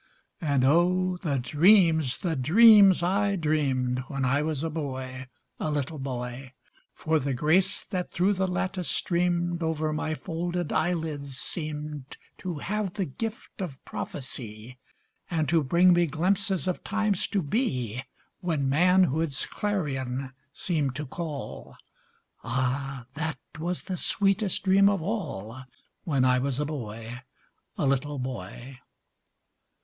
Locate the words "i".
3.03-3.35, 4.25-4.41, 26.25-26.39